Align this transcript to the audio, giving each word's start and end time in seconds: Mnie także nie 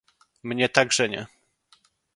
Mnie 0.43 0.69
także 0.69 1.07
nie 1.09 1.27